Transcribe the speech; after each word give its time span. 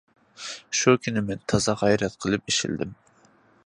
شۇ 0.79 0.95
كۈنى 1.03 1.23
مەن 1.27 1.43
تازا 1.55 1.77
غەيرەت 1.83 2.19
قىلىپ 2.25 2.53
ئىشلىدىم. 2.53 2.99